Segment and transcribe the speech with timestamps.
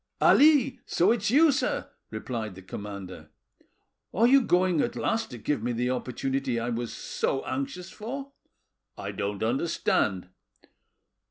[0.19, 0.79] "Ali!
[0.87, 3.29] so it's you, sir," replied the commander.
[4.11, 8.31] "Are you going at last to give me the opportunity I was so anxious for?"
[8.97, 10.29] "I don't understand."